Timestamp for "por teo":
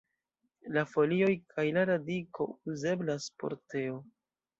3.43-4.01